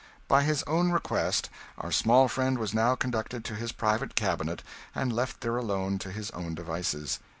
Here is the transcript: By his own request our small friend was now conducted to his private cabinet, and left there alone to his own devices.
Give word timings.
By 0.27 0.41
his 0.41 0.63
own 0.63 0.89
request 0.89 1.51
our 1.77 1.91
small 1.91 2.27
friend 2.27 2.57
was 2.57 2.73
now 2.73 2.95
conducted 2.95 3.45
to 3.45 3.53
his 3.53 3.71
private 3.71 4.15
cabinet, 4.15 4.63
and 4.95 5.13
left 5.13 5.41
there 5.41 5.57
alone 5.57 5.99
to 5.99 6.11
his 6.11 6.31
own 6.31 6.55
devices. 6.55 7.19